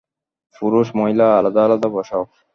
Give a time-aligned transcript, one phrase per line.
[0.55, 2.23] পুরুষ-মহিলা আলাদা আলাদা বসাও।